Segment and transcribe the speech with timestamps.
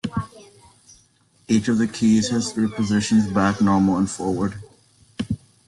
[1.47, 4.55] Each of the keys has three positions: back, normal and forward.